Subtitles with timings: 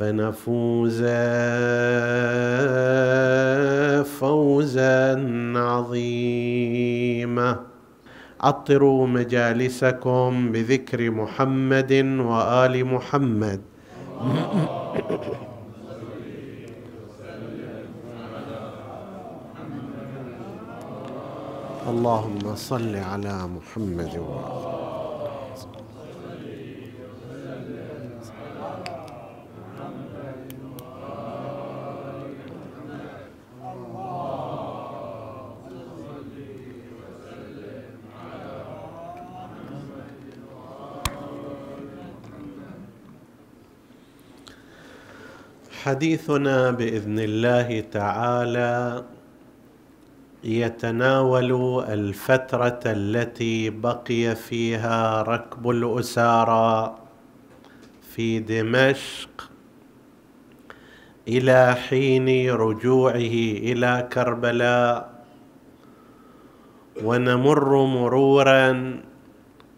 [0.00, 1.00] فنفوز
[4.18, 5.00] فوزا
[5.56, 7.50] عظيما.
[8.40, 11.92] عطروا مجالسكم بذكر محمد
[12.30, 13.60] وآل محمد.
[21.88, 24.79] اللهم صل على محمد وآله
[45.90, 49.04] حديثنا بإذن الله تعالى
[50.44, 51.50] يتناول
[51.88, 56.98] الفترة التي بقي فيها ركب الأسارى
[58.14, 59.50] في دمشق
[61.28, 63.36] إلى حين رجوعه
[63.68, 65.10] إلى كربلاء
[67.04, 69.00] ونمر مرورا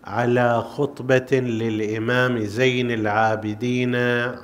[0.04, 3.94] على خطبة للإمام زين العابدين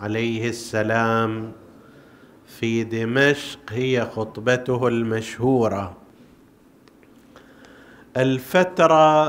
[0.00, 1.52] عليه السلام
[2.46, 5.96] في دمشق هي خطبته المشهورة.
[8.16, 9.28] الفترة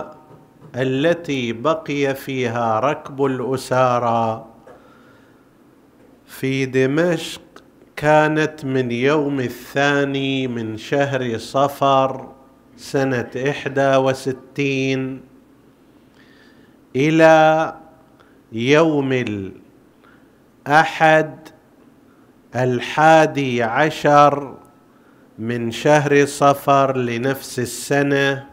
[0.76, 4.46] التي بقي فيها ركب الأسارى
[6.28, 7.42] في دمشق
[7.96, 12.28] كانت من يوم الثاني من شهر صفر
[12.78, 15.29] سنة إحدى وستين
[16.96, 17.76] إلى
[18.52, 19.14] يوم
[20.68, 21.50] الأحد
[22.56, 24.58] الحادي عشر
[25.40, 28.46] من شهر صفر لنفس السنة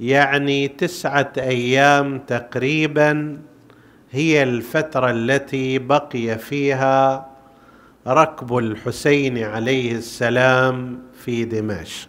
[0.00, 3.38] يعني تسعة أيام تقريبا
[4.10, 7.28] هي الفترة التي بقي فيها
[8.06, 12.08] ركب الحسين عليه السلام في دمشق.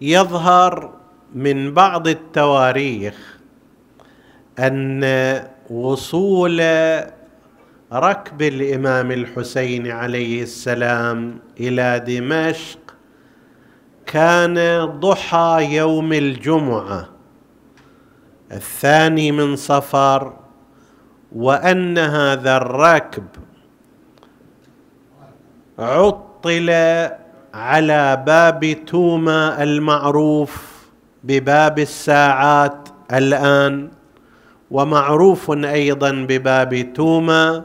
[0.00, 1.03] يظهر
[1.34, 3.38] من بعض التواريخ
[4.58, 5.04] أن
[5.70, 6.62] وصول
[7.92, 12.78] ركب الإمام الحسين عليه السلام إلى دمشق
[14.06, 17.08] كان ضحى يوم الجمعة
[18.52, 20.32] الثاني من صفر
[21.36, 23.26] وأن هذا الركب
[25.78, 26.70] عطل
[27.54, 30.73] على باب توما المعروف
[31.24, 33.90] بباب الساعات الآن
[34.70, 37.64] ومعروف أيضا بباب توما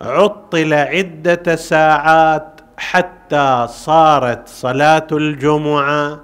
[0.00, 6.20] عطل عدة ساعات حتى صارت صلاة الجمعة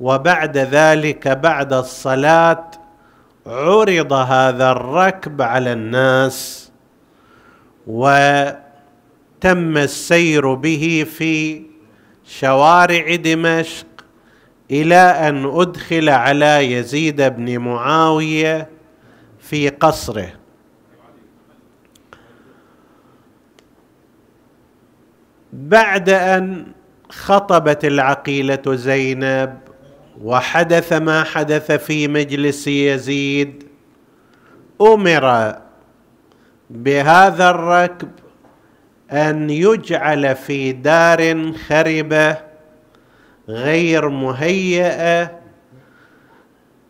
[0.00, 2.70] وبعد ذلك بعد الصلاة
[3.46, 6.70] عرض هذا الركب على الناس
[7.86, 8.56] وتم
[9.76, 11.62] السير به في
[12.24, 13.86] شوارع دمشق.
[14.70, 18.68] إلى أن أدخل على يزيد بن معاوية
[19.38, 20.32] في قصره.
[25.52, 26.66] بعد أن
[27.10, 29.58] خطبت العقيلة زينب
[30.22, 33.66] وحدث ما حدث في مجلس يزيد
[34.80, 35.56] أمر
[36.70, 38.08] بهذا الركب
[39.12, 42.45] أن يجعل في دار خربة
[43.48, 45.30] غير مهيئة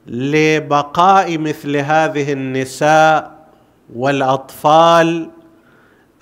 [0.06, 3.47] لبقاء مثل هذه النساء
[3.94, 5.31] والأطفال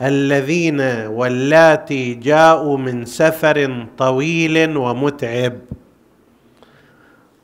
[0.03, 5.59] الذين واللاتي جاءوا من سفر طويل ومتعب.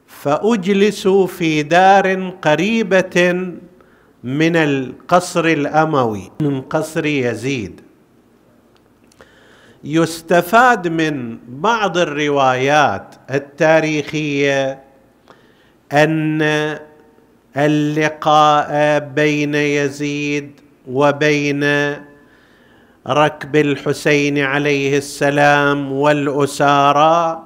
[0.06, 3.32] فاجلس في دار قريبة
[4.24, 7.80] من القصر الأموي من قصر يزيد.
[9.84, 14.80] يستفاد من بعض الروايات التاريخية
[15.92, 16.42] أن
[17.56, 21.64] اللقاء بين يزيد وبين
[23.08, 27.42] ركب الحسين عليه السلام والأسارى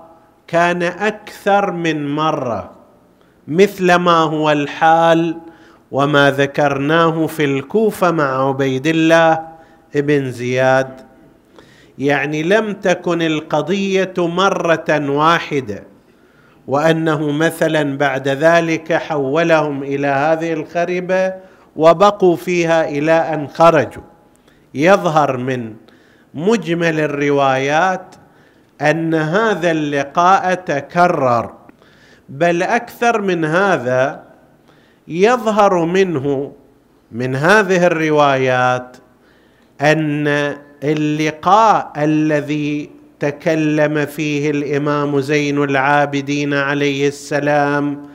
[0.47, 2.71] كان أكثر من مرة
[3.49, 5.37] مثل ما هو الحال
[5.91, 9.49] وما ذكرناه في الكوفة مع عبيد الله
[9.97, 11.01] ابن زياد.
[11.99, 15.83] يعني لم تكن القضية مرة واحدة
[16.67, 21.35] وأنه مثلا بعد ذلك حولهم إلى هذه الخربه
[21.77, 24.03] وبقوا فيها إلى أن خرجوا.
[24.75, 25.75] يظهر من
[26.35, 28.15] مجمل الروايات
[28.81, 31.55] أن هذا اللقاء تكرر
[32.29, 34.23] بل أكثر من هذا
[35.09, 36.53] يظهر منه
[37.13, 38.97] من هذه الروايات
[39.81, 42.91] أن اللقاء الذي
[43.21, 48.07] تكلم فيه الإمام زين العابدين عليه السلام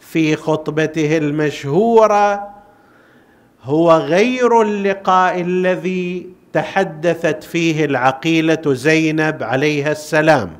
[0.00, 2.48] في خطبته المشهورة
[3.62, 10.50] هو غير اللقاء الذي تحدثت فيه العقيلة زينب عليها السلام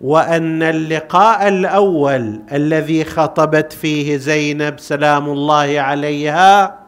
[0.00, 6.79] وأن اللقاء الأول الذي خطبت فيه زينب سلام الله عليها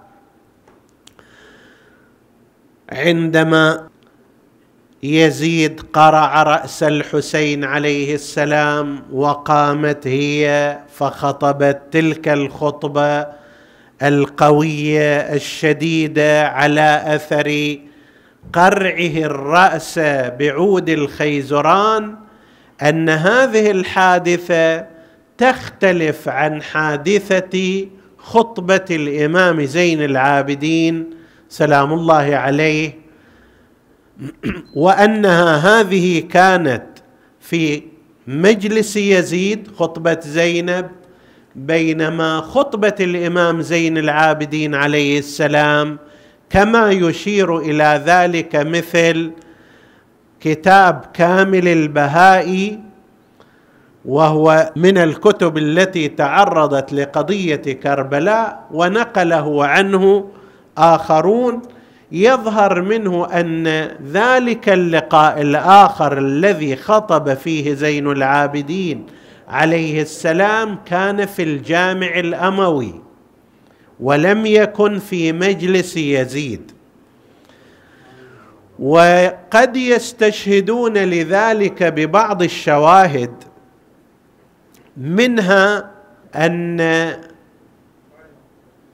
[2.93, 3.89] عندما
[5.03, 13.27] يزيد قرع رأس الحسين عليه السلام وقامت هي فخطبت تلك الخطبة
[14.03, 17.77] القوية الشديدة على أثر
[18.53, 19.99] قرعه الرأس
[20.39, 22.17] بعود الخيزران
[22.83, 24.87] أن هذه الحادثة
[25.39, 27.87] تختلف عن حادثة
[28.19, 31.22] خطبة الإمام زين العابدين
[31.53, 32.93] سلام الله عليه
[34.77, 36.87] وأنها هذه كانت
[37.41, 37.83] في
[38.27, 40.91] مجلس يزيد خطبة زينب
[41.57, 45.99] بينما خطبة الإمام زين العابدين عليه السلام
[46.51, 49.31] كما يشير إلى ذلك مثل
[50.41, 52.81] كتاب كامل البهائي
[54.05, 60.29] وهو من الكتب التي تعرضت لقضية كربلاء ونقله عنه
[60.79, 61.63] آخرون
[62.13, 63.67] يظهر منه أن
[64.13, 69.07] ذلك اللقاء الآخر الذي خطب فيه زين العابدين
[69.49, 73.01] عليه السلام كان في الجامع الأموي
[74.01, 76.73] ولم يكن في مجلس يزيد.
[78.79, 83.35] وقد يستشهدون لذلك ببعض الشواهد
[84.97, 85.91] منها
[86.35, 86.81] أن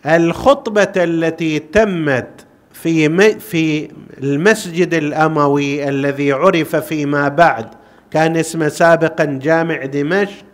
[0.08, 3.88] الخطبة التي تمت في في
[4.22, 7.66] المسجد الأموي الذي عرف فيما بعد
[8.10, 10.44] كان اسمه سابقا جامع دمشق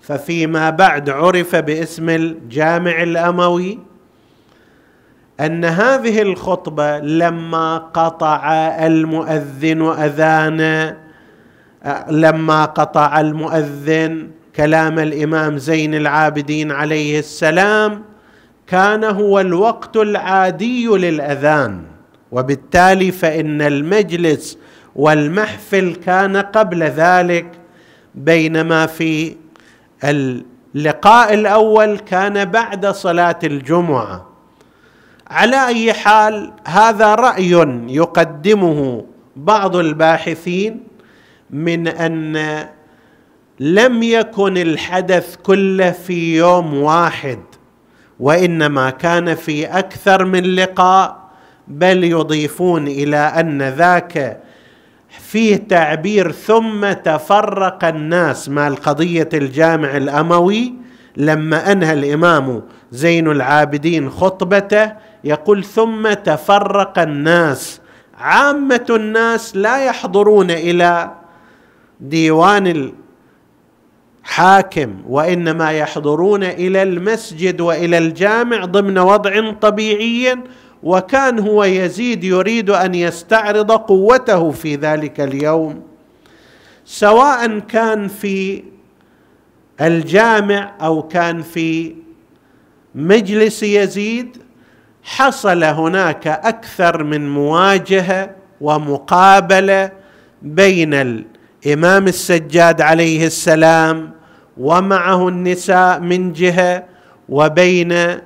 [0.00, 3.78] ففيما بعد عرف باسم الجامع الأموي.
[5.40, 8.50] أن هذه الخطبة لما قطع
[8.86, 10.94] المؤذن أذان
[12.10, 18.02] لما قطع المؤذن كلام الإمام زين العابدين عليه السلام
[18.70, 21.82] كان هو الوقت العادي للأذان
[22.32, 24.58] وبالتالي فإن المجلس
[24.96, 27.46] والمحفل كان قبل ذلك
[28.14, 29.36] بينما في
[30.04, 34.28] اللقاء الأول كان بعد صلاة الجمعة.
[35.30, 37.50] على أي حال هذا رأي
[37.88, 39.04] يقدمه
[39.36, 40.82] بعض الباحثين
[41.50, 42.36] من أن
[43.60, 47.38] لم يكن الحدث كله في يوم واحد.
[48.20, 51.28] وإنما كان في أكثر من لقاء
[51.68, 54.40] بل يضيفون إلى أن ذاك
[55.08, 60.74] فيه تعبير ثم تفرق الناس مع القضية الجامع الأموي.
[61.16, 64.92] لما أنهى الإمام زين العابدين خطبته
[65.24, 67.80] يقول ثم تفرق الناس.
[68.18, 71.10] عامة الناس لا يحضرون إلى
[72.00, 72.92] ديوان
[74.28, 80.38] الحاكم وإنما يحضرون إلى المسجد وإلى الجامع ضمن وضع طبيعي
[80.82, 85.82] وكان هو يزيد يريد أن يستعرض قوته في ذلك اليوم.
[86.84, 88.64] سواء كان في
[89.80, 91.94] الجامع أو كان في
[92.94, 94.36] مجلس يزيد
[95.02, 98.30] حصل هناك أكثر من مواجهة
[98.60, 99.90] ومقابلة
[100.42, 104.17] بين الإمام السجاد عليه السلام
[104.58, 106.84] ومعه النساء من جهة
[107.28, 108.18] وبين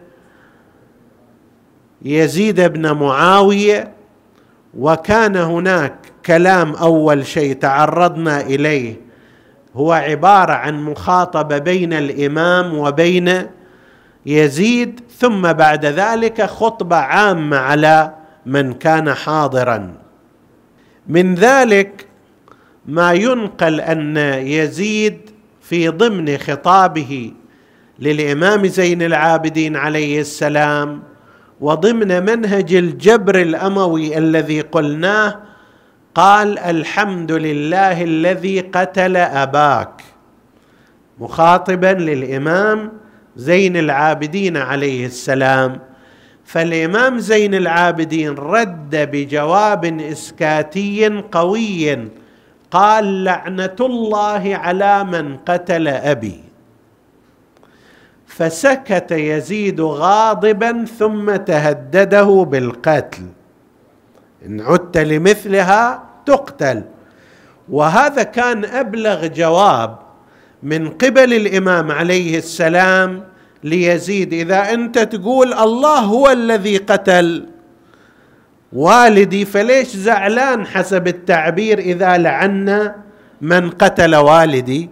[2.03, 3.93] يزيد بن معاوية
[4.79, 5.95] وكان هناك
[6.27, 8.97] كلام أول شيء تعرضنا إليه.
[9.75, 13.47] هو عبارة عن مخاطبة بين الإمام وبين
[14.27, 18.15] يزيد ثم بعد ذلك خطبة عامة على
[18.47, 19.95] من كان حاضرا.
[21.07, 22.07] من ذلك
[22.87, 25.32] ما ينقل أن يزيد
[25.63, 27.33] في ضمن خطابه
[27.99, 31.03] للإمام زين العابدين عليه السلام
[31.61, 35.41] وضمن منهج الجبر الأموي الذي قلناه
[36.15, 40.03] قال الحمد لله الذي قتل أباك.
[41.19, 42.93] مخاطبا للإمام
[43.37, 45.81] زين العابدين عليه السلام.
[46.45, 52.09] فالإمام زين العابدين رد بجواب إسكاتي قوي
[52.73, 56.41] قال لعنة الله على من قتل أبي.
[58.27, 63.23] فسكت يزيد غاضبا ثم تهدده بالقتل.
[64.47, 66.83] إن عدت لمثلها تقتل.
[67.69, 69.99] وهذا كان أبلغ جواب
[70.63, 73.25] من قبل الإمام عليه السلام
[73.65, 74.33] ليزيد.
[74.33, 77.47] إذا أنت تقول الله هو الذي قتل
[78.73, 82.97] والدي فليش زعلان حسب التعبير إذا لعنا
[83.41, 84.91] من قتل والدي؟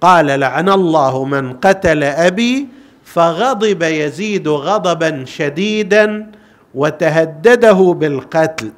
[0.00, 2.68] قال لعن الله من قتل أبي
[3.04, 6.30] فغضب يزيد غضبا شديدا
[6.74, 8.72] وتهدده بالقتل.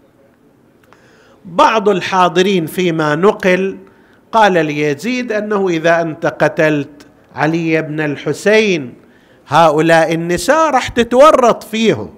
[1.45, 3.79] بعض الحاضرين فيما نقل
[4.33, 8.95] قال ليزيد أنه إذا أنت قتلت علي بن الحسين
[9.49, 12.16] هؤلاء النساء راح تتورط فيهم.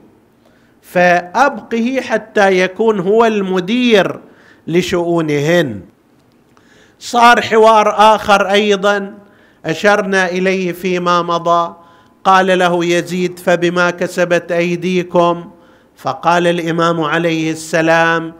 [0.92, 4.20] فأبقه حتى يكون هو المدير
[4.66, 5.80] لشؤونهن.
[6.98, 9.14] صار حوار آخر أيضا
[9.66, 11.74] أشرنا إليه فيما مضى.
[12.24, 15.50] قال له يزيد فبما كسبت أيديكم؟
[15.96, 18.32] فقال الإمام عليه السلام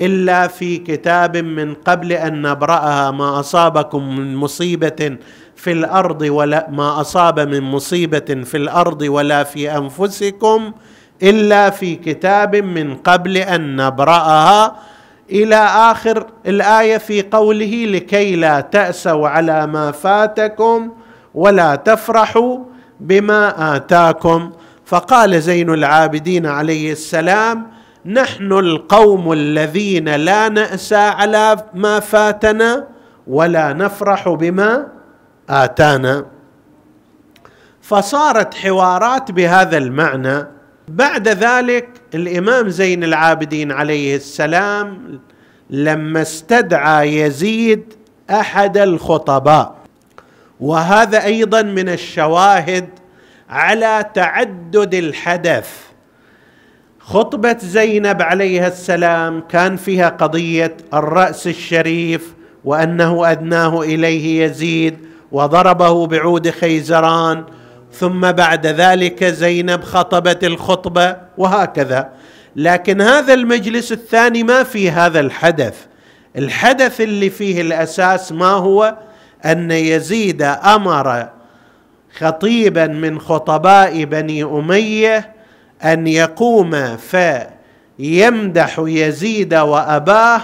[0.00, 5.16] إلا في كتاب من قبل أن نبرأها ما أصابكم من مصيبة
[5.56, 10.72] في الأرض ولا ما أصاب من مصيبة في الأرض ولا في أنفسكم
[11.22, 14.76] إلا في كتاب من قبل أن نبرأها
[15.30, 20.92] إلى آخر الآية في قوله لكي لا تأسوا على ما فاتكم
[21.34, 22.58] ولا تفرحوا
[23.00, 24.52] بما آتاكم.
[24.84, 27.66] فقال زين العابدين عليه السلام
[28.06, 32.86] نحن القوم الذين لا ناسى على ما فاتنا
[33.26, 34.86] ولا نفرح بما
[35.50, 36.26] آتانا.
[37.82, 40.55] فصارت حوارات بهذا المعنى.
[40.88, 45.20] بعد ذلك الإمام زين العابدين عليه السلام
[45.70, 47.94] لما استدعى يزيد
[48.30, 49.76] أحد الخطباء
[50.60, 52.88] وهذا أيضا من الشواهد
[53.50, 55.70] على تعدد الحدث.
[56.98, 64.96] خطبة زينب عليها السلام كان فيها قضية الرأس الشريف وأنه أدناه إليه يزيد
[65.32, 67.44] وضربه بعود خيزران
[67.98, 72.08] ثم بعد ذلك زينب خطبت الخطبة وهكذا.
[72.56, 75.74] لكن هذا المجلس الثاني ما في هذا الحدث.
[76.36, 78.96] الحدث اللي فيه الأساس ما هو؟
[79.44, 81.28] أن يزيد أمر
[82.18, 85.32] خطيبا من خطباء بني أمية
[85.84, 90.42] أن يقوم فيمدح يزيد وأباه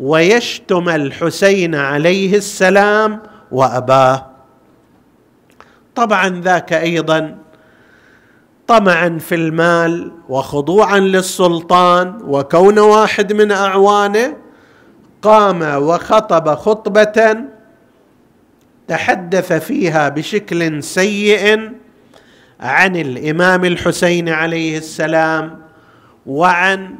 [0.00, 3.20] ويشتم الحسين عليه السلام
[3.52, 4.33] وأباه.
[5.94, 7.36] طبعا ذاك أيضا
[8.66, 14.36] طمعا في المال وخضوعا للسلطان وكون واحد من أعوانه
[15.22, 17.36] قام وخطب خطبة
[18.88, 21.72] تحدث فيها بشكل سيء
[22.60, 25.58] عن الإمام الحسين عليه السلام
[26.26, 26.94] وعن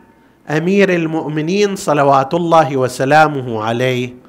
[0.51, 4.24] أمير المؤمنين صلوات الله وسلامه عليه.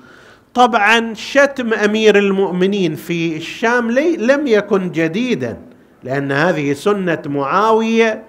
[0.56, 5.58] طبعا شتم أمير المؤمنين في الشام لم يكن جديدا
[6.04, 8.24] لأن هذه سنة معاوية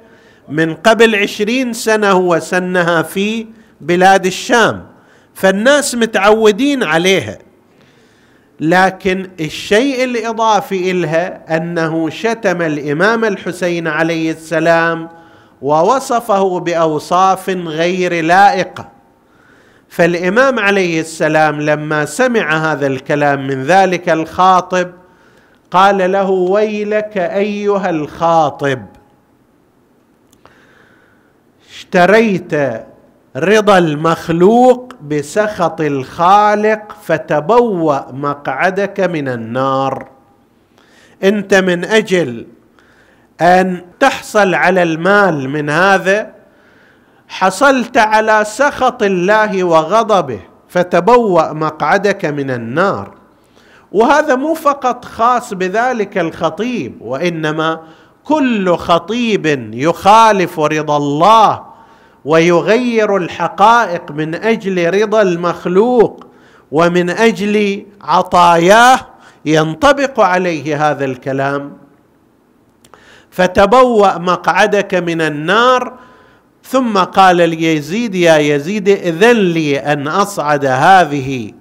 [0.49, 3.47] من قبل عشرين سنة هو سنها في
[3.81, 4.87] بلاد الشام.
[5.35, 7.39] فالناس متعودين عليها.
[8.61, 15.09] لكن الشيء الإضافي إلها أنه شتم الإمام الحسين عليه السلام
[15.63, 18.96] ووصفه بأوصاف غير لائقة.
[19.97, 24.93] فالإمام عليه السلام لما سمع هذا الكلام من ذلك الخاطب
[25.71, 28.83] قال له ويلك أيها الخاطب
[31.71, 32.55] اشتريت
[33.37, 40.09] رضا المخلوق بسخط الخالق فتبوأ مقعدك من النار.
[41.25, 42.47] إنت من أجل
[43.41, 46.36] أن تحصل على المال من هذا
[47.29, 53.15] حصلت على سخط الله وغضبه فتبوأ مقعدك من النار.
[53.93, 57.81] وهذا مو فقط خاص بذلك الخطيب وإنما
[58.25, 61.65] كل خطيب يخالف رضا الله
[62.25, 66.27] ويغير الحقائق من أجل رضا المخلوق
[66.73, 68.99] ومن أجل عطاياه.
[69.45, 71.73] ينطبق عليه هذا الكلام.
[73.31, 75.93] فتبوأ مقعدك من النار
[76.69, 81.53] ثم قال ليزيد يا يزيد إذن لي أن أصعد هذه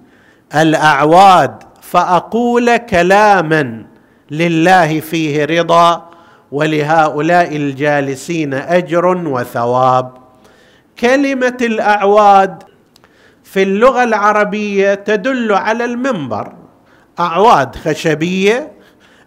[0.55, 3.85] الأعواد فأقول كلاما
[4.31, 6.09] لله فيه رضا
[6.51, 10.11] ولهؤلاء الجالسين أجر وثواب.
[10.99, 12.63] كلمة الأعواد
[13.43, 16.53] في اللغة العربية تدل على المنبر
[17.19, 18.71] أعواد خشبية.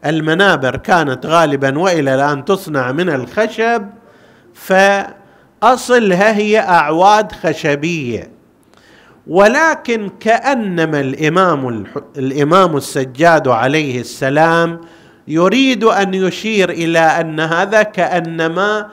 [0.07, 3.87] المنابر كانت غالبا وإلى الآن تصنع من الخشب
[5.63, 8.31] فاصلها هي أعواد خشبية.
[9.27, 11.85] ولكن كأنما الإمام
[12.19, 14.81] الإمام السجاد عليه السلام
[15.29, 18.89] يريد أن يشير إلى أن هذا كأنما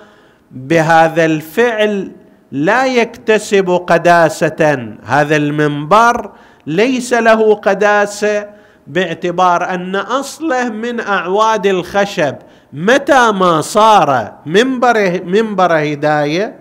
[0.51, 2.11] بهذا الفعل
[2.51, 4.95] لا يكتسب قداسة.
[5.05, 6.31] هذا المنبر
[6.67, 8.47] ليس له قداسة
[8.87, 12.35] باعتبار أن أصله من أعواد الخشب.
[12.75, 16.55] متى ما صار منبر منبر هداية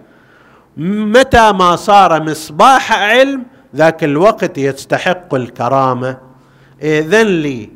[0.77, 3.43] متى ما صار مصباح علم
[3.77, 6.17] ذاك الوقت يستحق الكرامة.
[6.83, 7.71] إذن لي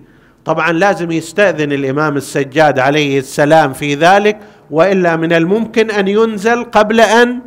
[0.45, 4.39] طبعا لازم يستأذن الإمام السجاد عليه السلام في ذلك
[4.71, 7.41] وإلا من الممكن أن ينزل قبل أن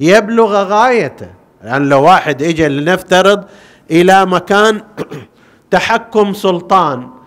[0.00, 1.28] يبلغ غايته.
[1.64, 3.44] لأن لو واحد اجى لنفترض
[3.90, 4.80] إلى مكان
[5.70, 7.19] تحكم سلطان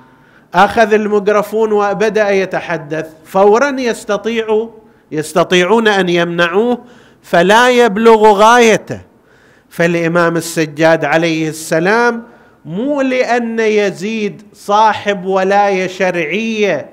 [0.55, 3.09] أخذ الميكروفون وبدأ يتحدث.
[3.25, 4.69] فورا يستطيع
[5.11, 6.77] يستطيعون أن يمنعوه
[7.23, 9.01] فلا يبلغ غايته.
[9.69, 12.23] فالإمام السجاد عليه السلام
[12.65, 16.89] مو لأن يزيد صاحب ولاية شرعية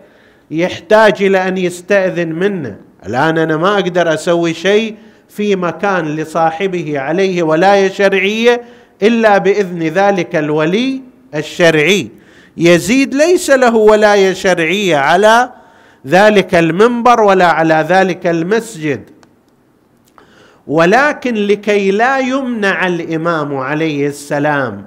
[0.51, 2.77] يحتاج إلى أن يستأذن منه.
[3.07, 4.96] الآن أنا ما أقدر أسوي شيء
[5.29, 8.62] في مكان لصاحبه عليه ولاية شرعية
[9.03, 11.01] إلا بإذن ذلك الولي
[11.35, 12.11] الشرعي.
[12.57, 15.51] يزيد ليس له ولايه شرعية على
[16.07, 19.11] ذلك المنبر ولا على ذلك المسجد.
[20.67, 24.87] ولكن لكي لا يمنع الإمام عليه السلام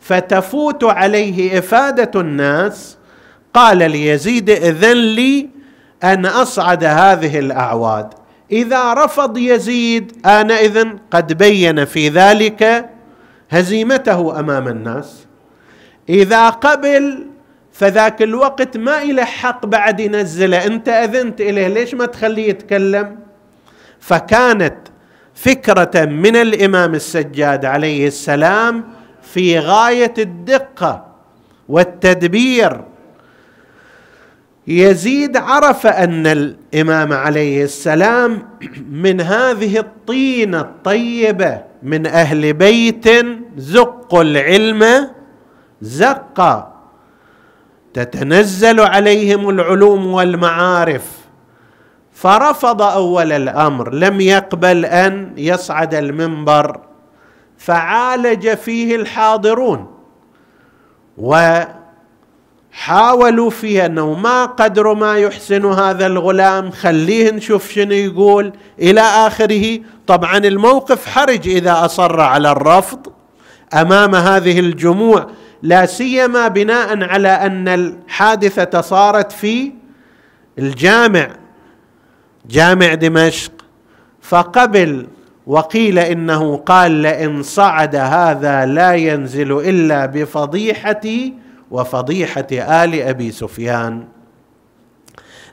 [0.00, 2.96] فتفوت عليه إفادة الناس
[3.54, 5.48] قال ليزيد إذن لي
[6.04, 8.14] أن أصعد هذه الأعواد.
[8.52, 12.90] إذا رفض يزيد آنئذ قد بين في ذلك
[13.50, 15.26] هزيمته أمام الناس.
[16.08, 17.26] إذا قبل
[17.72, 20.66] فذاك الوقت ما إله حق بعد ينزله.
[20.66, 23.18] أنت أذنت إليه ليش ما تخليه يتكلم؟
[24.00, 24.76] فكانت
[25.34, 28.84] فكرة من الإمام السجاد عليه السلام
[29.22, 31.06] في غاية الدقة
[31.68, 32.84] والتدبير.
[34.66, 38.48] يزيد عرف أن الإمام عليه السلام
[38.90, 43.04] من هذه الطينة الطيبة من أهل بيت
[43.56, 45.10] زقوا العلم
[45.84, 46.72] زقا
[47.94, 51.02] تتنزل عليهم العلوم والمعارف.
[52.12, 56.80] فرفض أول الأمر لم يقبل أن يصعد المنبر.
[57.58, 59.94] فعالج فيه الحاضرون.
[61.18, 66.70] وحاولوا فيه أنه ما قدر ما يحسن هذا الغلام.
[66.70, 69.80] خليه نشوف شنو يقول إلى آخره.
[70.06, 73.06] طبعا الموقف حرج إذا أصر على الرفض
[73.74, 75.26] أمام هذه الجموع.
[75.64, 79.72] لا سيما بناء على أن الحادثة صارت في
[80.58, 81.30] الجامع
[82.50, 83.52] جامع دمشق.
[84.20, 85.06] فقبل
[85.46, 91.34] وقيل إنه قال لئن صعد هذا لا ينزل إلا بفضيحتي
[91.70, 94.04] وفضيحة آل أبي سفيان.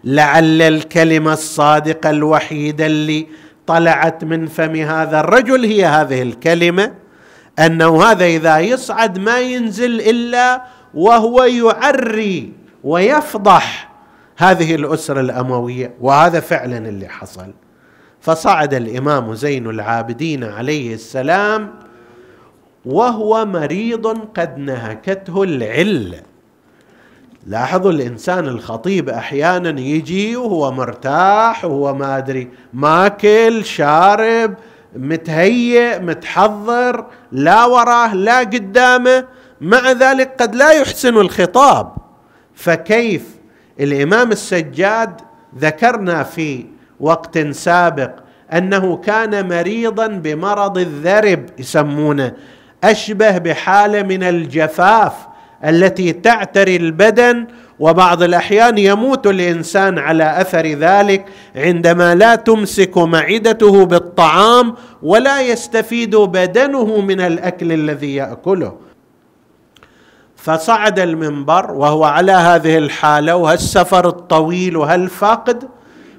[0.03, 3.27] لعل الكلمة الصادقة الوحيدة اللي
[3.67, 7.00] طلعت من فم هذا الرجل هي هذه الكلمة.
[7.59, 13.91] أنه هذا إذا يصعد ما ينزل إلا وهو يعري ويفضح
[14.37, 17.53] هذه الأسرة الأموية وهذا فعلا اللي حصل.
[18.21, 21.73] فصعد الإمام زين العابدين عليه السلام
[22.85, 26.21] وهو مريض قد نهكته العله
[27.47, 34.53] لاحظوا الإنسان الخطيب أحيانا يجي وهو مرتاح وهو ما أدري ماكل شارب
[34.95, 39.25] متهيئ متحضر لا وراه لا قدامه.
[39.61, 41.95] مع ذلك قد لا يحسن الخطاب.
[42.55, 43.23] فكيف؟
[43.79, 45.21] الإمام السجاد
[45.59, 46.65] ذكرنا في
[46.99, 48.11] وقت سابق
[48.53, 52.33] أنه كان مريضا بمرض الذرب يسمونه.
[52.83, 55.13] أشبه بحالة من الجفاف
[55.65, 57.47] التي تعتري البدن
[57.81, 67.01] وبعض الأحيان يموت الإنسان على أثر ذلك عندما لا تمسك معدته بالطعام ولا يستفيد بدنه
[67.01, 68.73] من الأكل الذي يأكله.
[70.35, 75.63] فصعد المنبر وهو على هذه الحالة وهالسفر الطويل وهالفقد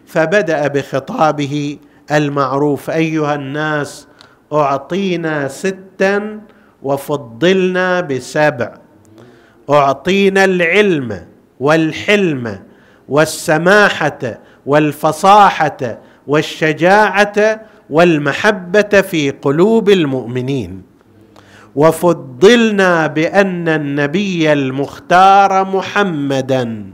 [0.07, 1.79] فبدأ بخطابه
[2.13, 4.07] المعروف أيها الناس
[4.53, 6.41] أعطينا ستا
[6.83, 8.75] وفضلنا بسبع.
[9.71, 11.32] أعطينا العلم
[11.63, 12.45] والحلم
[13.09, 14.23] والسماحة
[14.67, 15.81] والفصاحة
[16.27, 17.37] والشجاعة
[17.91, 20.83] والمحبة في قلوب المؤمنين.
[21.77, 26.85] وفضلنا بأن النبي المختار محمدا.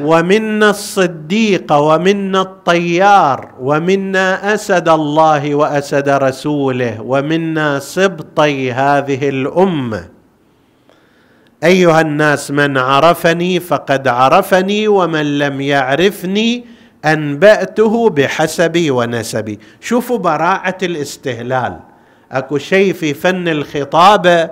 [0.00, 10.08] ومنا الصديق ومنا الطيار ومنا أسد الله وأسد رسوله ومنا سبطي هذه الأمة.
[11.64, 16.64] أيها الناس من عرفني فقد عرفني ومن لم يعرفني
[17.04, 19.58] أنبأته بحسبي ونسبي.
[19.80, 21.78] شوفوا براعة الاستهلال.
[22.32, 24.50] أكو شيء في فن الخطابه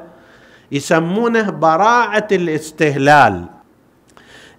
[0.72, 3.59] يسمونه براعة الاستهلال.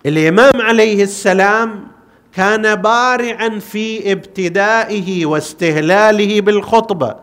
[0.06, 1.88] الإمام عليه السلام
[2.36, 7.16] كان بارعا في ابتدائه واستهلاله بالخطبة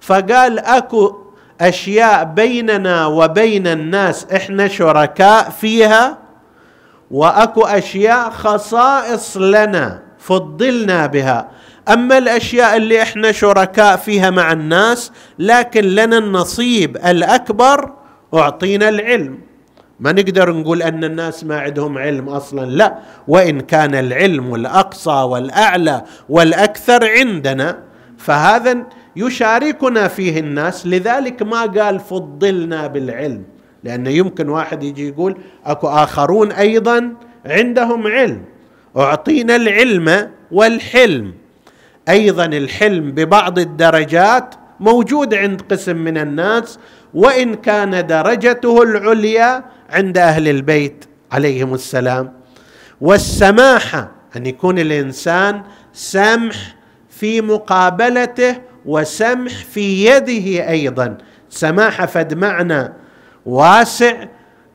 [0.00, 1.16] فقال أكو
[1.60, 6.18] أشياء بيننا وبين الناس إحنا شركاء فيها
[7.10, 11.48] وأكو أشياء خصائص لنا فضلنا بها.
[11.88, 17.92] أما الأشياء اللي إحنا شركاء فيها مع الناس لكن لنا النصيب الأكبر
[18.34, 19.38] أعطينا العلم.
[20.00, 22.66] ما نقدر نقول أن الناس ما عندهم علم أصلا.
[22.66, 27.78] لا وإن كان العلم الأقصى والأعلى والأكثر عندنا
[28.18, 30.86] فهذا يشاركنا فيه الناس.
[30.86, 33.42] لذلك ما قال فضلنا بالعلم
[33.84, 37.14] لأنه يمكن واحد يجي يقول أكو آخرون أيضا
[37.46, 38.44] عندهم علم.
[38.96, 41.34] أعطينا العلم والحلم.
[42.08, 46.78] أيضا الحلم ببعض الدرجات موجود عند قسم من الناس
[47.14, 52.32] وإن كان درجته العليا عند أهل البيت عليهم السلام.
[53.00, 56.76] والسماحه أن يكون الإنسان سمح
[57.10, 61.18] في مقابلته وسمح في يده أيضا.
[61.50, 62.92] سماحه فد معنى
[63.46, 64.14] واسع.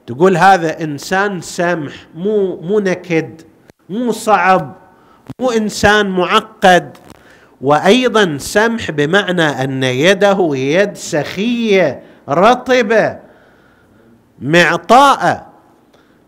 [0.07, 3.41] تقول هذا إنسان سمح مو مو نكد
[3.89, 4.75] مو صعب
[5.39, 6.97] مو إنسان معقد.
[7.61, 13.19] وأيضا سمح بمعنى أن يده يد سخية رطبة
[14.43, 15.47] معطاء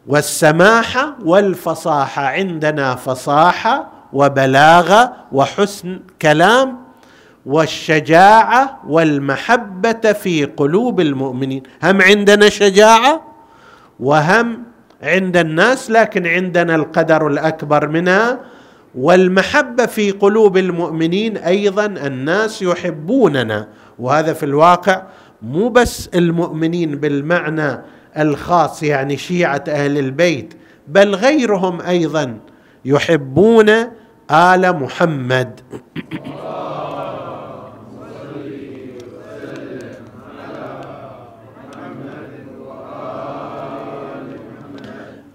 [0.07, 6.77] والسماحه والفصاحه عندنا فصاحه وبلاغه وحسن كلام
[7.45, 11.63] والشجاعة والمحبة في قلوب المؤمنين.
[11.83, 13.21] هم عندنا شجاعة
[13.99, 14.63] وهم
[15.03, 18.39] عند الناس لكن عندنا القدر الأكبر منها
[18.95, 21.85] والمحبة في قلوب المؤمنين أيضا.
[21.85, 23.67] الناس يحبوننا
[23.99, 25.03] وهذا في الواقع
[25.41, 27.81] مو بس المؤمنين بالمعنى
[28.17, 30.53] الخاص يعني شيعة أهل البيت
[30.87, 32.37] بل غيرهم أيضا
[32.85, 33.69] يحبون
[34.31, 35.59] آل محمد.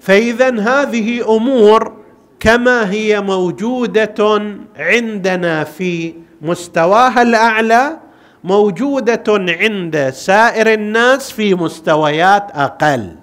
[0.00, 1.92] فاذا هذه أمور
[2.40, 4.42] كما هي موجودة
[4.76, 7.96] عندنا في مستواها الأعلى
[8.44, 13.16] موجودة عند سائر الناس في مستويات أقل.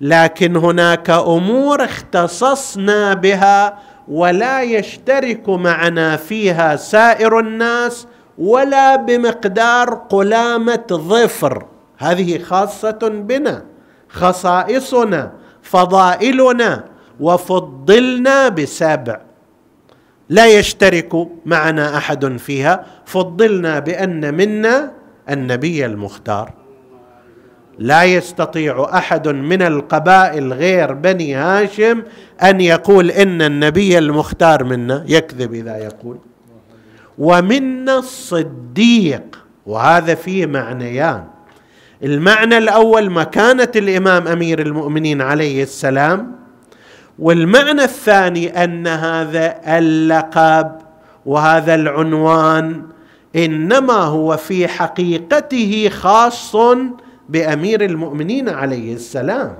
[0.00, 8.06] لكن هناك أمور اختصصنا بها ولا يشترك معنا فيها سائر الناس
[8.38, 11.66] ولا بمقدار قلامة ظفر.
[11.98, 13.64] هذه خاصة بنا
[14.08, 16.84] خصائصنا فضائلنا
[17.20, 19.20] وفضلنا بسبع.
[20.28, 22.86] لا يشترك معنا أحد فيها.
[23.04, 24.92] فضلنا بأن منا
[25.30, 26.52] النبي المختار.
[27.78, 32.02] لا يستطيع أحد من القبائل غير بني هاشم
[32.42, 35.04] أن يقول إن النبي المختار منا.
[35.08, 36.18] يكذب إذا يقول.
[37.18, 39.44] ومنا الصديق.
[39.66, 41.24] وهذا فيه معنيان.
[42.02, 46.43] المعنى الأول مكانة الإمام أمير المؤمنين عليه السلام.
[47.18, 50.72] والمعنى الثاني أن هذا اللقب
[51.26, 52.82] وهذا العنوان
[53.36, 56.56] إنما هو في حقيقته خاص
[57.28, 59.54] بأمير المؤمنين عليه السلام.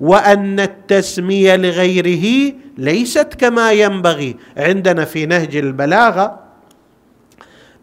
[0.00, 4.36] وأن التسمية لغيره ليست كما ينبغي.
[4.56, 6.40] عندنا في نهج البلاغة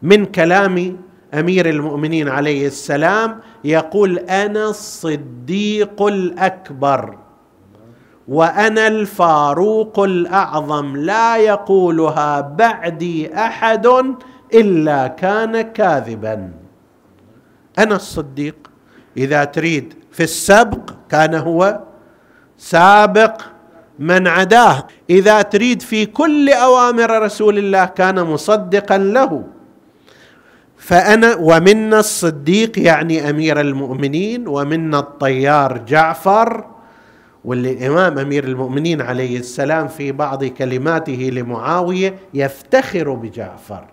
[0.02, 0.98] من كلام
[1.34, 7.18] أمير المؤمنين عليه السلام يقول أنا الصديق الأكبر.
[8.30, 13.88] وأنا الفاروق الأعظم لا يقولها بعدي أحد
[14.54, 16.52] إلا كان كاذبا.
[17.80, 18.56] أنا الصديق.
[19.18, 21.80] إذا تريد في السبق كان هو
[22.58, 23.42] سابق
[24.00, 24.88] من عداه.
[25.10, 29.44] إذا تريد في كل أوامر رسول الله كان مصدقا له.
[30.78, 36.66] فأنا ومنا الصديق يعني أمير المؤمنين ومنا الطيار جعفر
[37.46, 43.86] واللي الامام أمير المؤمنين عليه السلام في بعض كلماته لمعاوية يفتخر بجعفر.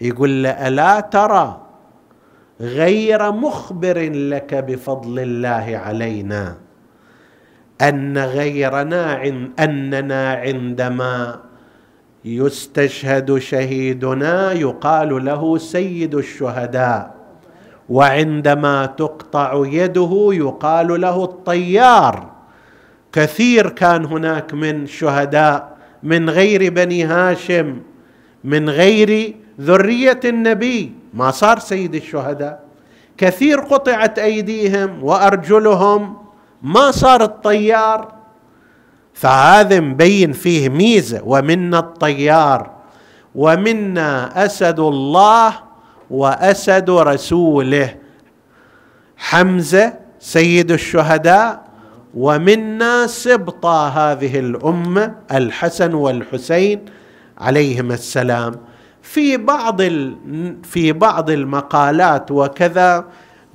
[0.00, 1.62] يقول له ألا ترى
[2.60, 6.56] غير مخبر لك بفضل الله علينا
[7.82, 9.22] أن غيرنا
[9.60, 11.40] اننا عندما
[12.24, 17.15] يستشهد شهيدنا يقال له سيد الشهداء.
[17.88, 22.26] وعندما تقطع يده يقال له الطيار.
[23.12, 27.80] كثير كان هناك من شهداء من غير بني هاشم
[28.44, 32.60] من غير ذرية النبي ما صار سيد الشهداء.
[33.16, 36.16] كثير قطعت أيديهم وأرجلهم
[36.62, 38.12] ما صار الطيار.
[39.14, 42.70] فهذا مبين فيه ميزة ومنا الطيار
[43.34, 45.65] ومنا أسد الله
[46.10, 47.94] وأسد رسوله.
[49.16, 51.66] حمزة سيد الشهداء
[52.14, 56.84] ومنا سبطا هذه الأمة الحسن والحسين
[57.38, 58.54] عليهما السلام.
[59.02, 59.82] في بعض
[60.62, 63.04] في بعض المقالات وكذا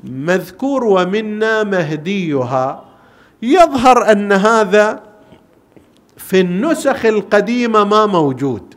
[0.04, 2.84] مذكور ومنا مهديها.
[3.42, 5.04] يظهر أن هذا
[6.18, 8.71] في النسخ القديمة ما موجود.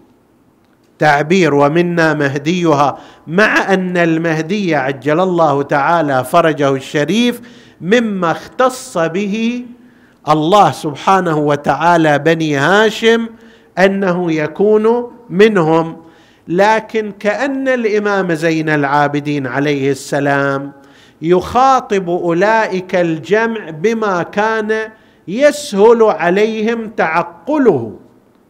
[0.98, 7.40] تعبير ومنا مهديها مع أن المهدي عجل الله تعالى فرجه الشريف
[7.80, 9.64] مما اختص به
[10.28, 13.28] الله سبحانه وتعالى بني هاشم
[13.78, 15.96] أنه يكون منهم.
[16.48, 20.72] لكن كأن الإمام زين العابدين عليه السلام
[21.22, 24.88] يخاطب أولئك الجمع بما كان
[25.28, 27.96] يسهل عليهم تعقله.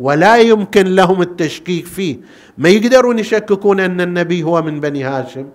[0.00, 2.16] ولا يمكن لهم التشكيك فيه.
[2.58, 5.46] ما يقدرون يشككون أن النبي هو من بني هاشم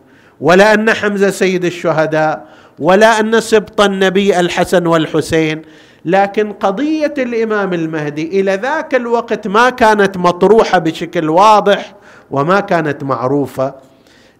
[0.41, 2.47] ولا أن حمزة سيد الشهداء
[2.79, 5.61] ولا أن سبط النبي الحسن والحسين.
[6.05, 11.95] لكن قضية الإمام المهدي إلى ذاك الوقت ما كانت مطروحة بشكل واضح
[12.31, 13.73] وما كانت معروفة.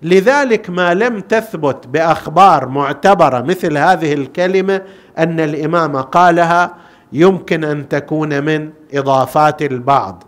[0.03, 4.81] لذلك ما لم تثبت بأخبار معتبرة مثل هذه الكلمة
[5.17, 6.75] أن الإمام قالها
[7.13, 10.23] يمكن أن تكون من إضافات البعض.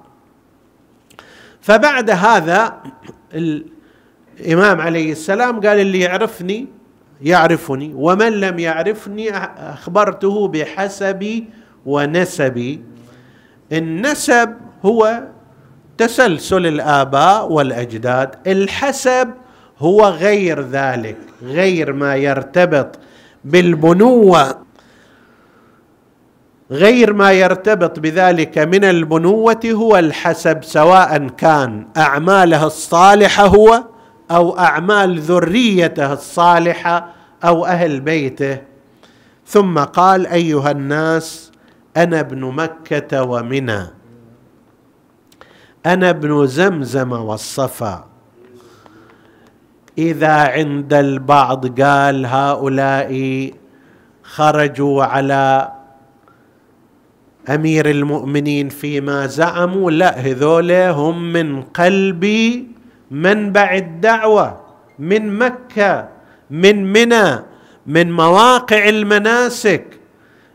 [1.62, 2.78] فبعد هذا
[3.34, 6.68] الإمام عليه السلام قال اللي يعرفني
[7.22, 11.50] يعرفني ومن لم يعرفني أخبرته بحسبي
[11.86, 12.82] ونسبي.
[13.72, 14.54] النسب
[14.86, 15.24] هو
[15.98, 18.36] تسلسل الآباء والأجداد.
[18.48, 19.30] الحسب
[19.80, 23.00] هو غير ذلك غير ما يرتبط
[23.46, 24.58] بالبنوه
[26.72, 33.84] غير ما يرتبط بذلك من البنوه هو الحسب سواء كان اعماله الصالحة هو
[34.32, 37.10] أو أعمال ذريته الصالحة
[37.44, 38.62] أو أهل بيته.
[39.48, 41.52] ثم قال أيها الناس
[41.98, 43.88] أنا ابن مكة ومنى.
[45.86, 48.06] أنا ابن زمزم والصفا.
[49.98, 53.52] إذا عند البعض قال هؤلاء
[54.24, 55.72] خرجوا على
[57.50, 62.26] أمير المؤمنين فيما زعموا لا هذول هم من قلب
[63.12, 64.62] منبع الدعوه
[65.00, 66.08] من مكة
[66.52, 67.40] من منى
[67.88, 69.86] من مواقع المناسك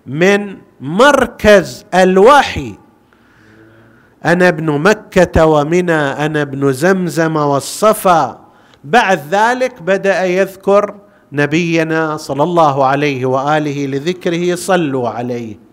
[0.07, 2.75] من مركز الوحي.
[4.25, 8.41] أنا ابن مكة ومنى أنا ابن زمزم والصفا.
[8.85, 10.95] بعد ذلك بدأ يذكر
[11.33, 15.66] نبينا صلى الله عليه وآله لذكره صلوا عليه.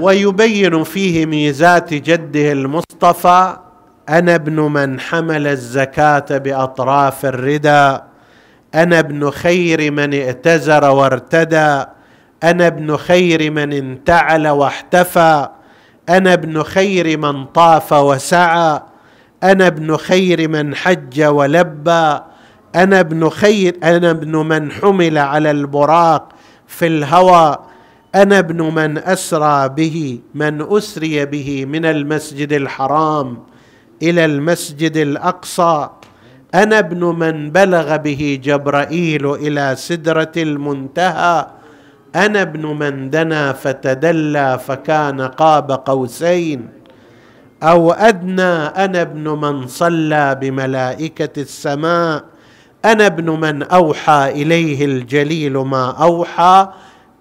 [0.00, 3.56] ويبين فيه ميزات جده المصطفى
[4.08, 7.98] أنا ابن من حمل الزكاة بأطراف الردى
[8.74, 11.84] أنا ابن خير من ائتزر وارتدى
[12.44, 15.48] أنا ابن خير من انتعل واحتفى
[16.08, 18.80] أنا ابن خير من طاف وسعى
[19.42, 22.20] أنا ابن خير من حج ولبى
[22.74, 26.28] أنا ابن خير أنا ابن من حمل على البراق
[26.66, 27.56] في الهوى.
[28.14, 33.38] أنا ابن من أسرى به من أسري به من المسجد الحرام
[34.02, 35.88] إلى المسجد الأقصى.
[36.54, 41.46] أنا ابن من بلغ به جبرائيل إلى سدرة المنتهى.
[42.16, 46.81] أنا ابن من دنا فتدلى فكان قاب قوسين.
[47.62, 48.42] أو أدنى
[48.84, 52.24] أنا ابن من صلى بملائكة السماء
[52.84, 56.68] أنا ابن من أوحى إليه الجليل ما أوحى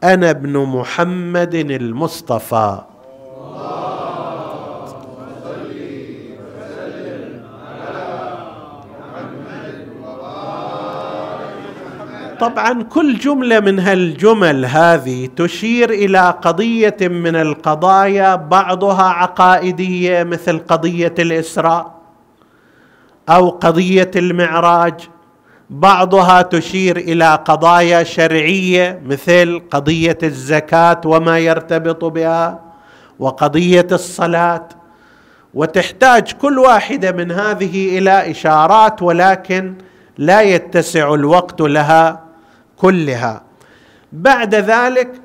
[0.03, 2.81] أنا ابن محمد المصطفى.
[12.41, 21.13] طبعا كل جملة من هالجمل هذه تشير إلى قضية من القضايا بعضها عقائدية مثل قضية
[21.19, 21.91] الإسراء
[23.29, 25.09] أو قضية المعراج.
[25.69, 32.59] بعضها تشير إلى قضايا شرعية مثل قضية الزكاة وما يرتبط بها
[33.19, 34.69] وقضية الصلاة.
[35.53, 39.73] وتحتاج كل واحدة من هذه إلى إشارات ولكن
[40.17, 42.30] لا يتسع الوقت لها.
[42.81, 43.41] كلها.
[44.13, 45.21] بعد ذلك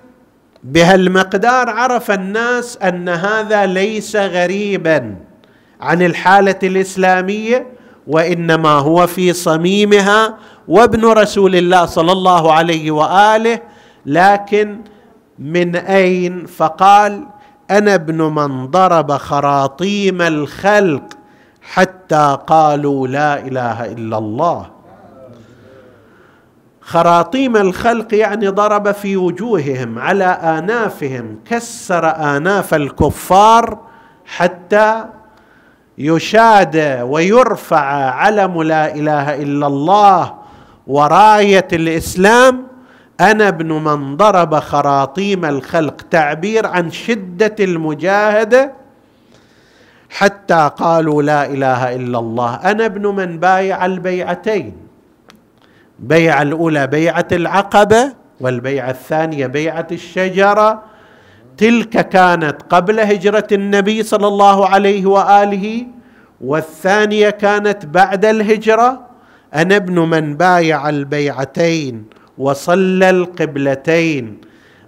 [0.65, 5.17] بهالمقدار عرف الناس أن هذا ليس غريبا
[5.81, 7.67] عن الحالة الإسلامية
[8.07, 10.37] وإنما هو في صميمها
[10.69, 13.61] وابن رسول الله صلى الله عليه وآله
[14.07, 14.81] لكن
[15.39, 17.27] من أين؟ فقال
[17.71, 21.03] أنا ابن من ضرب خراطيم الخلق
[21.63, 24.76] حتى قالوا لا إله إلا الله.
[26.87, 33.79] خراطيم الخلق يعني ضرب في وجوههم على آنافهم كسر آناف الكفار
[34.27, 35.05] حتى
[35.99, 40.35] يشاد ويرفع علم لا إله إلا الله
[40.87, 42.67] وراية الإسلام.
[43.21, 48.73] أنا ابن من ضرب خراطيم الخلق تعبير عن شدة المجاهده
[50.11, 52.55] حتى قالوا لا إله إلا الله.
[52.55, 54.86] أنا ابن من بايع البيعتين.
[55.99, 60.83] بيعه الأولى بيعة العقبة والبيعة الثانية بيعة الشجرة.
[61.59, 65.87] تلك كانت قبل هجرة النبي صلى الله عليه وآله
[66.41, 69.01] والثانية كانت بعد الهجرة.
[69.55, 72.05] أنا ابن من بايع البيعتين
[72.39, 74.41] وصلى القبلتين.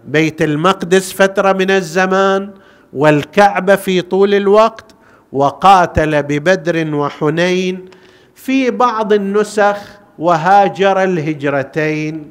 [0.06, 2.50] بيت المقدس فترة من الزمان
[2.92, 4.94] والكعبة في طول الوقت
[5.32, 7.84] وقاتل ببدر وحنين.
[8.34, 9.76] في بعض النسخ
[10.18, 12.28] وهاجر الهجرتين.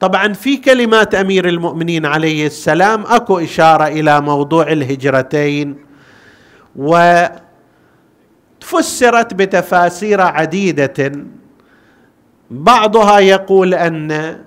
[0.00, 5.76] طبعا في كلمات أمير المؤمنين عليه السلام أكو إشارة إلى موضوع الهجرتين
[6.76, 7.34] وفسرت
[9.34, 11.12] بتفاسير عديدة.
[12.50, 14.38] بعضها يقول أن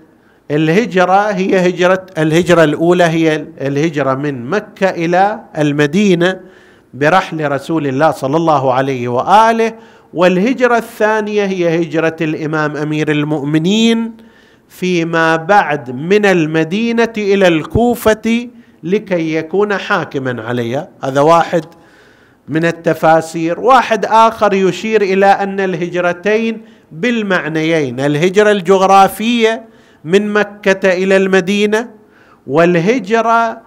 [0.51, 6.39] الهجرة هي هجرة الهجرة الأولى هي الهجرة من مكة إلى المدينة
[6.93, 9.73] برحل رسول الله صلى الله عليه وآله.
[10.13, 14.11] والهجرة الثانية هي هجرة الإمام أمير المؤمنين
[14.69, 18.47] فيما بعد من المدينة إلى الكوفة
[18.83, 20.89] لكي يكون حاكما عليها.
[21.03, 21.65] هذا واحد
[22.47, 23.59] من التفاسير.
[23.59, 29.65] واحد آخر يشير إلى أن الهجرتين بالمعنيين الهجرة الجغرافية
[30.05, 31.89] من مكة إلى المدينة
[32.47, 33.61] والهجرة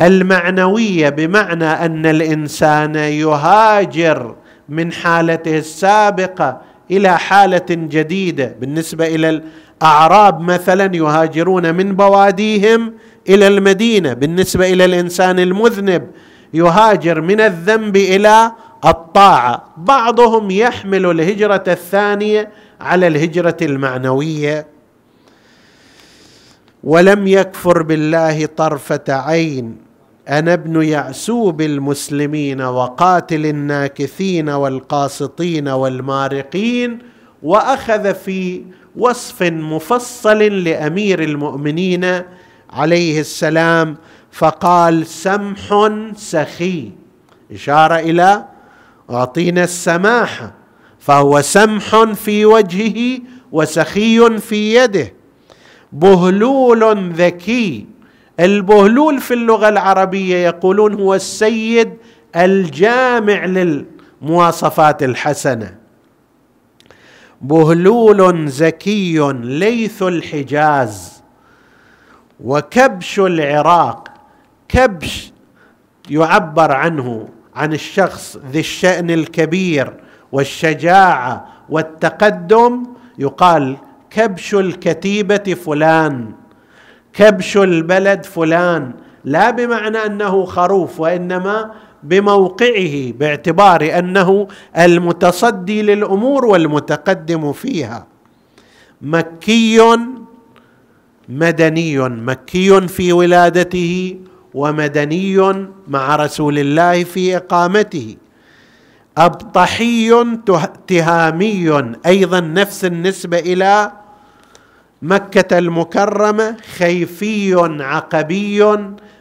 [0.00, 4.36] المعنوية بمعنى أن الإنسان يهاجر
[4.68, 8.56] من حالته السابقة إلى حالة جديدة.
[8.60, 9.42] بالنسبة إلى
[9.82, 12.92] الأعراب مثلا يهاجرون من بواديهم
[13.28, 14.12] إلى المدينة.
[14.12, 16.10] بالنسبة إلى الإنسان المذنب
[16.54, 18.52] يهاجر من الذنب إلى
[18.84, 19.64] الطاعة.
[19.76, 22.50] بعضهم يحمل الهجرة الثانية
[22.80, 24.66] على الهجرة المعنوية.
[26.84, 29.85] ولم يكفر بالله طرفة عين.
[30.28, 36.98] أنا ابن يعسوب المسلمين وقاتل الناكثين والقاسطين والمارقين
[37.42, 38.62] وأخذ في
[38.96, 42.22] وصف مفصل لأمير المؤمنين
[42.70, 43.96] عليه السلام
[44.32, 46.90] فقال سمح سخي
[47.52, 48.44] إشارة إلى
[49.10, 50.52] أعطينا السماحه
[50.98, 53.18] فهو سمح في وجهه
[53.52, 55.12] وسخي في يده
[55.92, 57.86] بهلول ذكي
[58.40, 61.96] البهلول في اللغة العربية يقولون هو السيد
[62.36, 65.74] الجامع للمواصفات الحسنة.
[67.40, 71.22] بهلول زكي ليث الحجاز
[72.44, 74.08] وكبش العراق.
[74.68, 75.32] كبش
[76.10, 79.92] يعبر عنه عن الشخص ذي الشأن الكبير
[80.32, 82.82] والشجاعة والتقدم.
[83.18, 83.76] يقال
[84.10, 86.32] كبش الكتيبة فلان.
[87.16, 88.92] كبش البلد فلان.
[89.24, 91.70] لا بمعنى أنه خروف وإنما
[92.02, 94.48] بموقعه باعتبار أنه
[94.78, 98.06] المتصدي للأمور والمتقدم فيها.
[99.02, 99.96] مكي
[101.28, 104.16] مدني مكي في ولادته
[104.54, 108.16] ومدني مع رسول الله في إقامته.
[109.18, 110.24] أبطحي
[110.86, 113.92] تهامي أيضا نفس النسبة إلى
[115.02, 118.78] مكة المكرمة خيفي عقبي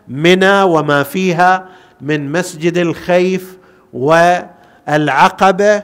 [0.07, 1.65] منى وما فيها
[2.01, 3.57] من مسجد الخيف
[3.93, 5.83] والعقبة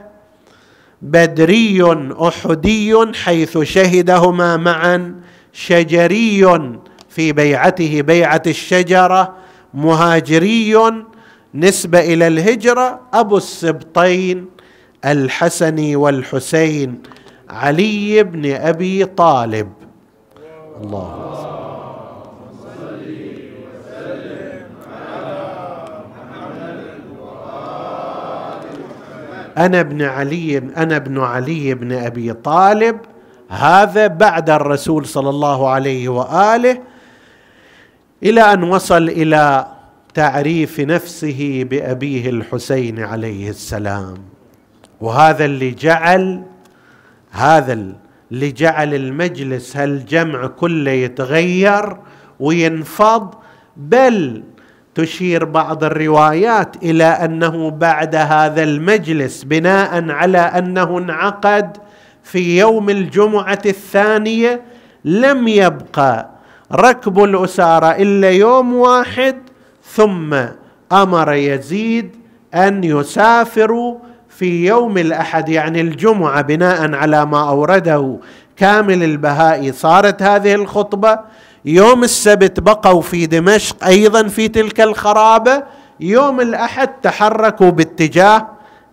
[1.02, 5.14] بدري أحدي حيث شهدهما معا
[5.52, 6.70] شجري
[7.08, 9.34] في بيعته بيعة الشجرة
[9.74, 10.76] مهاجري
[11.54, 14.46] نسبة إلى الهجرة أبو السبطين
[15.04, 17.02] الحسن والحسين
[17.50, 19.72] علي بن أبي طالب.
[20.82, 21.38] الله.
[29.58, 32.98] أنا ابن علي أنا ابن علي بن أبي طالب.
[33.48, 36.78] هذا بعد الرسول صلى الله عليه وآله
[38.22, 39.66] إلى أن وصل إلى
[40.14, 44.14] تعريف نفسه بأبيه الحسين عليه السلام.
[45.00, 46.42] وهذا اللي جعل
[47.30, 47.72] هذا
[48.32, 51.96] اللي جعل المجلس هالجمع كله يتغير
[52.40, 53.34] وينفض
[53.76, 54.42] بل
[54.94, 61.76] تشير بعض الروايات إلى أنه بعد هذا المجلس بناء على أنه انعقد
[62.22, 64.62] في يوم الجمعة الثانية
[65.04, 66.30] لم يبقى
[66.72, 69.36] ركب الأسارة إلا يوم واحد
[69.84, 70.36] ثم
[70.92, 72.16] أمر يزيد
[72.54, 73.98] أن يسافروا
[74.36, 78.18] في يوم الأحد يعني الجمعة بناء على ما أورده
[78.56, 81.18] كامل البهائي صارت هذه الخطبة.
[81.64, 85.62] يوم السبت بقوا في دمشق أيضا في تلك الخرابة.
[86.00, 88.48] يوم الأحد تحركوا باتجاه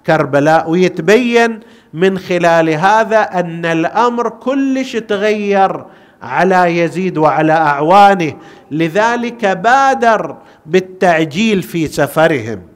[0.08, 0.70] كربلاء.
[0.70, 1.60] ويتبين
[1.94, 5.86] من خلال هذا أن الأمر كلش تغير
[6.22, 8.34] على يزيد وعلى أعوانه.
[8.72, 10.36] لذلك بادر
[10.66, 12.69] بالتعجيل في سفرهم.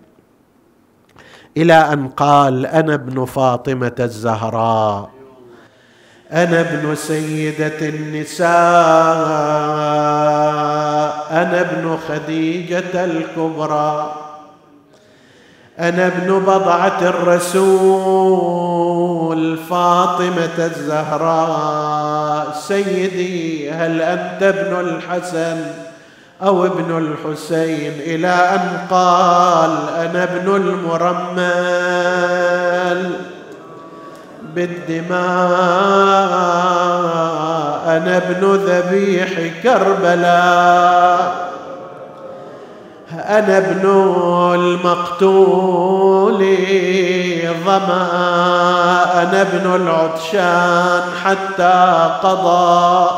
[1.58, 5.10] إلى أن قال أنا ابن فاطمة الزهراء.
[6.32, 8.48] أنا ابن سيدة النساء.
[11.32, 14.16] أنا ابن خديجة الكبرى.
[15.80, 18.38] أنا ابن بضعة الرسول
[19.58, 22.54] فاطمة الزهراء.
[22.68, 25.66] سيدي هل أنت ابن الحسن؟
[26.42, 31.44] أو ابن الحسين إلى أن قال أنا ابن المرمل.
[34.56, 35.18] بالدماء
[37.88, 39.30] أنا ابن ذبيح
[39.64, 41.44] كربلاء.
[43.14, 43.86] أنا ابن
[44.56, 46.40] المقتول
[47.66, 48.08] ظما
[49.22, 53.10] أنا ابن العطشان حتى قضى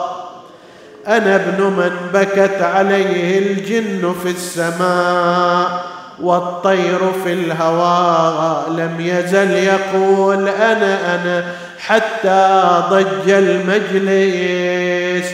[1.08, 5.86] أنا ابن من بكت عليه الجن في السماء
[6.22, 11.46] والطير في الهواء لم يزل يقول أنا أنا
[11.80, 15.26] حتى ضج المجلس.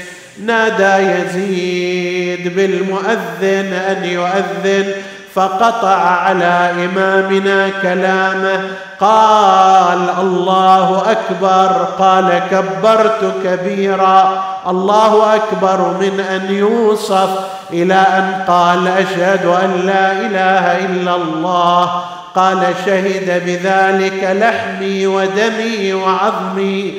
[0.46, 4.92] نادى يزيد بالمؤذن أن يؤذن
[5.34, 8.64] فقطع على إمامنا كلامه.
[9.02, 17.30] قال الله أكبر قال كبرت كبيرا الله أكبر من أن يوصف
[17.74, 22.02] إلى أن قال أشهد أن لا إله إلا الله
[22.36, 26.94] قال شهد بذلك لحمي ودمي وعظمي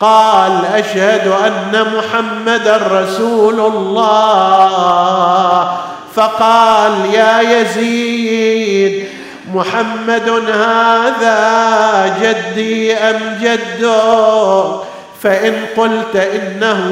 [0.00, 4.88] قال أشهد أن محمدا رسول الله
[6.14, 9.17] فقال يا يزيد
[9.54, 11.38] محمد هذا
[12.22, 14.88] جدي أم جدك؟
[15.22, 16.82] فإن قلت إنه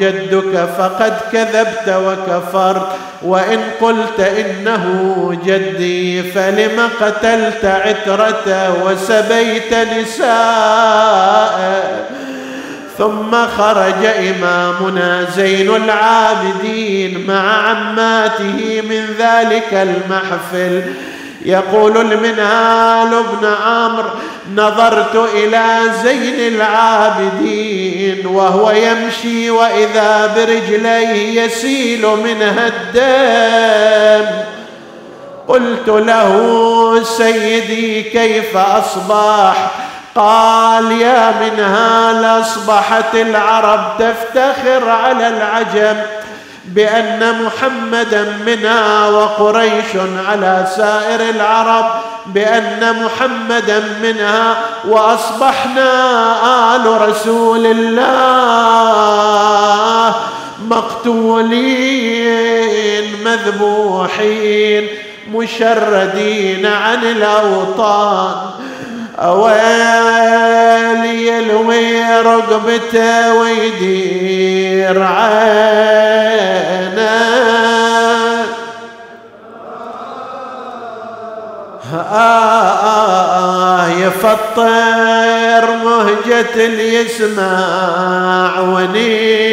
[0.00, 2.86] جدك فقد كذبت وكفرت.
[3.22, 4.84] وإن قلت إنه
[5.44, 11.82] جدي فلم قتلت عترته وسبيت نساءه
[12.98, 20.82] ثم خرج إمامنا زين العابدين مع عماته من ذلك المحفل.
[21.44, 24.08] يقول المنهال بن عمرو
[24.54, 34.30] نظرت إلى زين العابدين وهو يمشي وإذا برجليه يسيل منها الدم.
[35.48, 39.70] قلت له سيدي كيف أصبح؟
[40.14, 45.96] قال يا منهال أصبحت العرب تفتخر على العجم
[46.66, 49.96] بأن محمدا منا وقريش
[50.28, 51.84] على سائر العرب
[52.26, 54.56] بأن محمدا منها
[54.88, 55.90] وأصبحنا
[56.76, 58.54] آل رسول الله
[60.68, 62.44] مقتولين
[63.24, 64.88] مذبوحين
[65.34, 68.34] مشردين عن الأوطان.
[69.18, 75.63] أويلي يلوي رقبته ويدير عينه
[86.80, 89.43] يسمع ونينا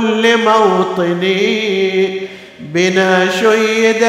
[0.00, 2.28] كل موطني
[2.60, 4.04] بنا شيد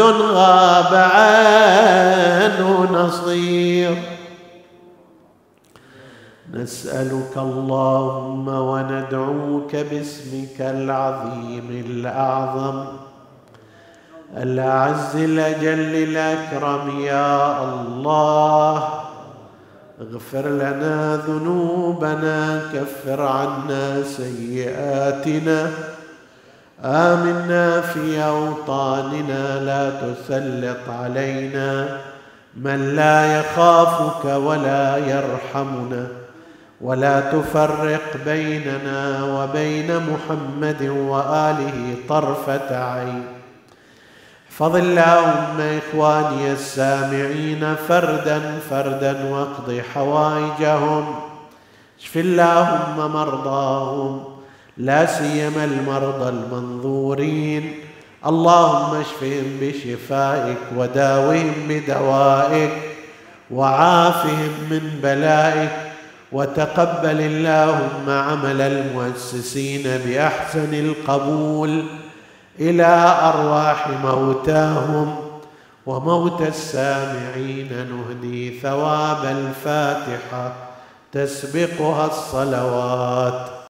[0.00, 3.96] غاب عنه نصير.
[6.52, 12.84] نسألك اللهم وندعوك باسمك العظيم الأعظم.
[14.36, 18.88] الأعز الأجل الأكرم يا الله.
[20.00, 25.70] اغفر لنا ذنوبنا كفر عنا سيئاتنا.
[26.86, 31.98] آمنا في أوطاننا لا تسلط علينا
[32.56, 36.06] من لا يخافك ولا يرحمنا.
[36.80, 43.24] ولا تفرق بيننا وبين محمد وآله طرفة عين.
[44.50, 51.14] احفظ اللهم إخواني السامعين فردا فردا واقض حوائجهم.
[52.00, 54.35] اشف اللهم مرضاهم.
[54.76, 57.74] لا سيما المرضى المنظورين.
[58.26, 62.70] اللهم اشفهم بشفائك وداوهم بدوائك
[63.50, 65.70] وعافهم من بلائك
[66.32, 71.84] وتقبل اللهم عمل المؤسسين بأحسن القبول
[72.60, 75.16] إلى أرواح موتاهم
[75.86, 80.52] وموت السامعين نهدي ثواب الفاتحة
[81.12, 83.55] تسبقها الصلوات.